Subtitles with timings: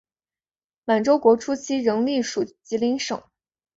[0.83, 3.21] 满洲国初期仍隶属吉林省。